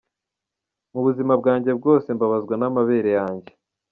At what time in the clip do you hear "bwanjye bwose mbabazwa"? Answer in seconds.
1.41-2.53